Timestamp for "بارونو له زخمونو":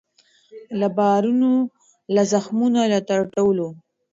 0.97-2.79